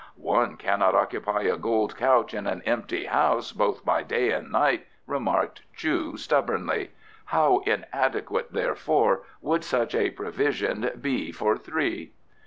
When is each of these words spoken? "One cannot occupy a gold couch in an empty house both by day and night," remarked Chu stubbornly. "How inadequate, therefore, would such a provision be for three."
"One 0.17 0.57
cannot 0.57 0.95
occupy 0.95 1.41
a 1.43 1.57
gold 1.57 1.95
couch 1.95 2.33
in 2.33 2.47
an 2.47 2.63
empty 2.63 3.05
house 3.05 3.51
both 3.51 3.85
by 3.85 4.01
day 4.01 4.31
and 4.31 4.51
night," 4.51 4.87
remarked 5.05 5.61
Chu 5.75 6.17
stubbornly. 6.17 6.89
"How 7.25 7.59
inadequate, 7.67 8.51
therefore, 8.51 9.21
would 9.43 9.63
such 9.63 9.93
a 9.93 10.09
provision 10.09 10.89
be 10.99 11.31
for 11.31 11.55
three." 11.55 12.13